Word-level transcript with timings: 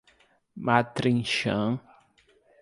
Matrinchã 0.65 1.77